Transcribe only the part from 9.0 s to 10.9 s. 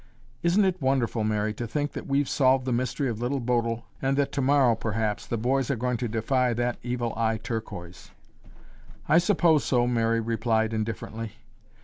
"I suppose so," Mary replied